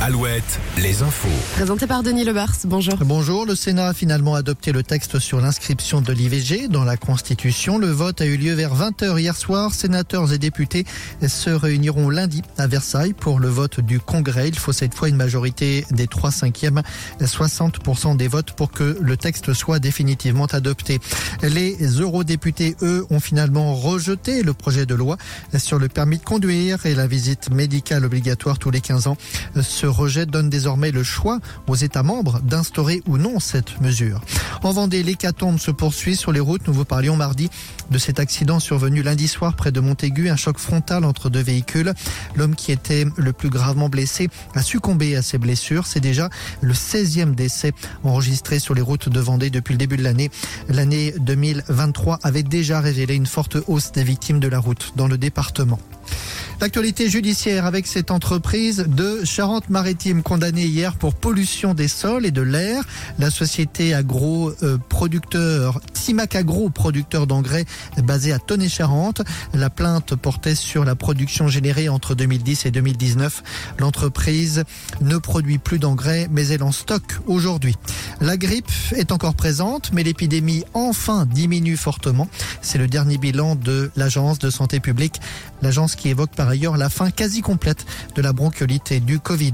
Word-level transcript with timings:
Alouette, 0.00 0.60
les 0.76 1.02
infos. 1.02 1.26
Présenté 1.54 1.88
par 1.88 2.04
Denis 2.04 2.22
Lebars. 2.22 2.52
Bonjour. 2.66 2.94
Bonjour, 3.00 3.44
le 3.44 3.56
Sénat 3.56 3.88
a 3.88 3.92
finalement 3.92 4.36
adopté 4.36 4.70
le 4.70 4.84
texte 4.84 5.18
sur 5.18 5.40
l'inscription 5.40 6.00
de 6.00 6.12
l'IVG 6.12 6.68
dans 6.68 6.84
la 6.84 6.96
Constitution. 6.96 7.78
Le 7.78 7.88
vote 7.88 8.20
a 8.20 8.24
eu 8.24 8.36
lieu 8.36 8.54
vers 8.54 8.76
20h 8.76 9.18
hier 9.18 9.36
soir. 9.36 9.74
Sénateurs 9.74 10.32
et 10.32 10.38
députés 10.38 10.84
se 11.26 11.50
réuniront 11.50 12.10
lundi 12.10 12.42
à 12.58 12.68
Versailles 12.68 13.12
pour 13.12 13.40
le 13.40 13.48
vote 13.48 13.80
du 13.80 13.98
Congrès. 13.98 14.48
Il 14.48 14.58
faut 14.58 14.72
cette 14.72 14.94
fois 14.94 15.08
une 15.08 15.16
majorité 15.16 15.84
des 15.90 16.06
3 16.06 16.30
cinquièmes, 16.30 16.82
60% 17.20 18.16
des 18.16 18.28
votes 18.28 18.52
pour 18.52 18.70
que 18.70 18.96
le 19.00 19.16
texte 19.16 19.52
soit 19.52 19.80
définitivement 19.80 20.46
adopté. 20.46 21.00
Les 21.42 21.76
eurodéputés, 21.98 22.76
eux, 22.82 23.04
ont 23.10 23.20
finalement 23.20 23.74
rejeté 23.74 24.44
le 24.44 24.52
projet 24.52 24.86
de 24.86 24.94
loi 24.94 25.16
sur 25.58 25.80
le 25.80 25.88
permis 25.88 26.18
de 26.18 26.24
conduire 26.24 26.86
et 26.86 26.94
la 26.94 27.08
visite 27.08 27.50
médicale 27.50 28.04
obligatoire 28.04 28.60
tous 28.60 28.70
les 28.70 28.80
15 28.80 29.08
ans. 29.08 29.16
Ce 29.60 29.87
rejet 29.88 30.26
donne 30.26 30.50
désormais 30.50 30.90
le 30.90 31.02
choix 31.02 31.40
aux 31.66 31.74
États 31.74 32.02
membres 32.02 32.40
d'instaurer 32.40 33.02
ou 33.06 33.18
non 33.18 33.40
cette 33.40 33.80
mesure. 33.80 34.20
En 34.62 34.72
Vendée, 34.72 35.02
l'hécatombe 35.02 35.58
se 35.58 35.70
poursuit 35.70 36.16
sur 36.16 36.32
les 36.32 36.40
routes. 36.40 36.66
Nous 36.66 36.72
vous 36.72 36.84
parlions 36.84 37.16
mardi 37.16 37.50
de 37.90 37.98
cet 37.98 38.20
accident 38.20 38.60
survenu 38.60 39.02
lundi 39.02 39.28
soir 39.28 39.54
près 39.54 39.72
de 39.72 39.80
Montaigu, 39.80 40.28
un 40.28 40.36
choc 40.36 40.58
frontal 40.58 41.04
entre 41.04 41.30
deux 41.30 41.42
véhicules. 41.42 41.92
L'homme 42.34 42.54
qui 42.54 42.72
était 42.72 43.06
le 43.16 43.32
plus 43.32 43.50
gravement 43.50 43.88
blessé 43.88 44.28
a 44.54 44.62
succombé 44.62 45.16
à 45.16 45.22
ses 45.22 45.38
blessures. 45.38 45.86
C'est 45.86 46.00
déjà 46.00 46.28
le 46.60 46.74
16e 46.74 47.34
décès 47.34 47.72
enregistré 48.04 48.58
sur 48.58 48.74
les 48.74 48.82
routes 48.82 49.08
de 49.08 49.20
Vendée 49.20 49.50
depuis 49.50 49.72
le 49.72 49.78
début 49.78 49.96
de 49.96 50.02
l'année. 50.02 50.30
L'année 50.68 51.14
2023 51.18 52.18
avait 52.22 52.42
déjà 52.42 52.80
révélé 52.80 53.14
une 53.14 53.26
forte 53.26 53.56
hausse 53.66 53.92
des 53.92 54.04
victimes 54.04 54.40
de 54.40 54.48
la 54.48 54.58
route 54.58 54.92
dans 54.96 55.08
le 55.08 55.18
département. 55.18 55.78
L'actualité 56.60 57.08
judiciaire 57.08 57.66
avec 57.66 57.86
cette 57.86 58.10
entreprise 58.10 58.78
de 58.88 59.24
Charente-Maritime 59.24 59.77
condamnée 60.24 60.66
hier 60.66 60.96
pour 60.96 61.14
pollution 61.14 61.72
des 61.72 61.88
sols 61.88 62.26
et 62.26 62.30
de 62.30 62.42
l'air. 62.42 62.82
La 63.18 63.30
société 63.30 63.94
agro-producteur 63.94 65.80
Timac 65.92 66.34
Agro, 66.34 66.68
producteur 66.68 67.26
d'engrais 67.26 67.64
basé 68.02 68.32
à 68.32 68.38
Tonnet-Charente. 68.38 69.22
La 69.54 69.70
plainte 69.70 70.16
portait 70.16 70.54
sur 70.54 70.84
la 70.84 70.96
production 70.96 71.48
générée 71.48 71.88
entre 71.88 72.14
2010 72.14 72.66
et 72.66 72.70
2019. 72.70 73.42
L'entreprise 73.78 74.64
ne 75.00 75.16
produit 75.16 75.58
plus 75.58 75.78
d'engrais, 75.78 76.28
mais 76.30 76.48
elle 76.48 76.62
en 76.64 76.72
stocke 76.72 77.12
aujourd'hui. 77.26 77.76
La 78.20 78.36
grippe 78.36 78.70
est 78.96 79.12
encore 79.12 79.34
présente, 79.34 79.92
mais 79.92 80.02
l'épidémie 80.02 80.64
enfin 80.74 81.24
diminue 81.24 81.76
fortement. 81.76 82.28
C'est 82.62 82.78
le 82.78 82.88
dernier 82.88 83.18
bilan 83.18 83.54
de 83.54 83.90
l'agence 83.96 84.38
de 84.38 84.50
santé 84.50 84.80
publique, 84.80 85.20
l'agence 85.62 85.94
qui 85.94 86.08
évoque 86.08 86.34
par 86.34 86.48
ailleurs 86.48 86.76
la 86.76 86.88
fin 86.88 87.10
quasi 87.10 87.42
complète 87.42 87.86
de 88.16 88.22
la 88.22 88.32
bronchiolite 88.32 88.92
et 88.92 89.00
du 89.00 89.20
Covid. 89.20 89.52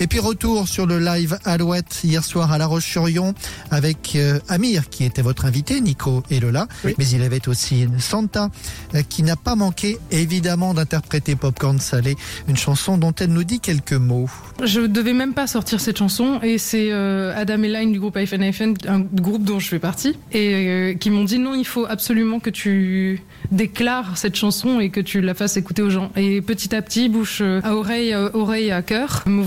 Et 0.00 0.06
puis 0.06 0.18
retour 0.18 0.68
sur 0.68 0.86
le 0.86 0.98
live 0.98 1.38
Alouette 1.44 2.00
hier 2.04 2.24
soir 2.24 2.52
à 2.52 2.58
La 2.58 2.66
Roche-sur-Yon 2.66 3.34
avec 3.70 4.14
euh, 4.16 4.38
Amir 4.48 4.88
qui 4.88 5.04
était 5.04 5.22
votre 5.22 5.44
invité, 5.44 5.80
Nico 5.80 6.22
et 6.30 6.40
Lola. 6.40 6.66
Oui. 6.84 6.94
Mais 6.98 7.06
il 7.08 7.22
avait 7.22 7.48
aussi 7.48 7.86
Santa 7.98 8.50
euh, 8.94 9.02
qui 9.08 9.22
n'a 9.22 9.36
pas 9.36 9.54
manqué 9.54 9.98
évidemment 10.10 10.74
d'interpréter 10.74 11.36
Popcorn 11.36 11.78
Salé, 11.78 12.16
une 12.48 12.56
chanson 12.56 12.98
dont 12.98 13.14
elle 13.20 13.30
nous 13.30 13.44
dit 13.44 13.60
quelques 13.60 13.92
mots. 13.92 14.28
Je 14.62 14.80
devais 14.80 15.12
même 15.12 15.34
pas 15.34 15.46
sortir 15.46 15.80
cette 15.80 15.98
chanson 15.98 16.40
et 16.42 16.58
c'est 16.58 16.92
euh, 16.92 17.32
Adam 17.36 17.62
et 17.62 17.68
Line 17.68 17.92
du 17.92 18.00
groupe 18.00 18.16
iPhone, 18.16 18.42
un 18.42 19.00
groupe 19.00 19.44
dont 19.44 19.58
je 19.58 19.68
fais 19.68 19.78
partie, 19.78 20.16
et 20.32 20.96
qui 21.00 21.10
m'ont 21.10 21.24
dit 21.24 21.38
non, 21.38 21.54
il 21.54 21.64
faut 21.64 21.86
absolument 21.86 22.40
que 22.40 22.50
tu 22.50 23.22
déclares 23.50 24.16
cette 24.16 24.36
chanson 24.36 24.80
et 24.80 24.90
que 24.90 25.00
tu 25.00 25.20
la 25.20 25.34
fasses 25.34 25.56
écouter 25.56 25.82
aux 25.82 25.90
gens. 25.90 26.10
Et 26.16 26.40
petit 26.40 26.74
à 26.74 26.82
petit, 26.82 27.08
bouche 27.08 27.42
à 27.62 27.74
oreille, 27.74 28.12
euh, 28.12 28.30
oreille 28.34 28.70
à 28.70 28.82
cœur, 28.82 29.22
me 29.26 29.42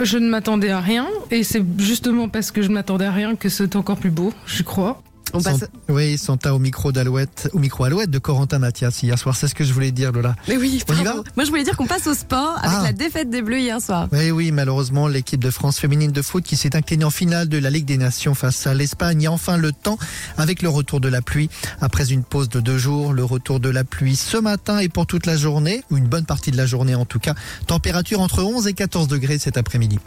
Je 0.00 0.18
ne 0.18 0.28
m'attendais 0.28 0.70
à 0.70 0.80
rien 0.80 1.06
et 1.30 1.42
c'est 1.42 1.62
justement 1.78 2.28
parce 2.28 2.50
que 2.50 2.62
je 2.62 2.68
ne 2.68 2.74
m'attendais 2.74 3.06
à 3.06 3.12
rien 3.12 3.36
que 3.36 3.48
c'est 3.48 3.76
encore 3.76 3.96
plus 3.96 4.10
beau, 4.10 4.32
je 4.46 4.62
crois. 4.62 5.02
On 5.34 5.40
passe. 5.42 5.64
Oui, 5.88 6.16
Santa 6.18 6.54
au 6.54 6.58
micro 6.58 6.92
d'Alouette, 6.92 7.50
au 7.52 7.58
micro 7.58 7.84
Alouette 7.84 8.10
de 8.10 8.18
Corentin 8.18 8.58
Mathias 8.58 9.02
hier 9.02 9.18
soir. 9.18 9.36
C'est 9.36 9.48
ce 9.48 9.54
que 9.54 9.64
je 9.64 9.72
voulais 9.72 9.90
dire, 9.92 10.12
Lola. 10.12 10.34
Mais 10.48 10.56
oui, 10.56 10.82
On 10.88 10.94
y. 10.94 11.04
Moi, 11.04 11.22
je 11.44 11.48
voulais 11.50 11.64
dire 11.64 11.76
qu'on 11.76 11.86
passe 11.86 12.06
au 12.06 12.14
sport 12.14 12.56
avec 12.62 12.78
Ah. 12.80 12.82
la 12.84 12.92
défaite 12.92 13.30
des 13.30 13.42
Bleus 13.42 13.60
hier 13.60 13.80
soir. 13.80 14.08
Oui, 14.12 14.30
oui, 14.30 14.52
malheureusement, 14.52 15.06
l'équipe 15.08 15.42
de 15.42 15.50
France 15.50 15.78
féminine 15.78 16.12
de 16.12 16.22
foot 16.22 16.44
qui 16.44 16.56
s'est 16.56 16.74
inclinée 16.76 17.04
en 17.04 17.10
finale 17.10 17.48
de 17.48 17.58
la 17.58 17.70
Ligue 17.70 17.84
des 17.86 17.98
Nations 17.98 18.34
face 18.34 18.66
à 18.66 18.74
l'Espagne. 18.74 19.22
Et 19.22 19.28
enfin, 19.28 19.56
le 19.56 19.72
temps 19.72 19.98
avec 20.36 20.62
le 20.62 20.68
retour 20.68 21.00
de 21.00 21.08
la 21.08 21.22
pluie. 21.22 21.50
Après 21.80 22.10
une 22.12 22.24
pause 22.24 22.48
de 22.48 22.60
deux 22.60 22.78
jours, 22.78 23.12
le 23.12 23.24
retour 23.24 23.60
de 23.60 23.68
la 23.68 23.84
pluie 23.84 24.16
ce 24.16 24.36
matin 24.36 24.78
et 24.78 24.88
pour 24.88 25.06
toute 25.06 25.26
la 25.26 25.36
journée, 25.36 25.82
ou 25.90 25.96
une 25.96 26.06
bonne 26.08 26.24
partie 26.26 26.50
de 26.50 26.56
la 26.56 26.66
journée 26.66 26.94
en 26.94 27.04
tout 27.04 27.18
cas. 27.18 27.34
Température 27.66 28.20
entre 28.20 28.42
11 28.42 28.66
et 28.66 28.72
14 28.74 29.08
degrés 29.08 29.38
cet 29.38 29.56
après-midi. 29.56 29.98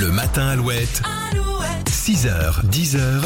Le 0.00 0.12
matin 0.12 0.46
Alouette. 0.46 1.02
6h, 1.88 2.64
10h. 2.70 3.16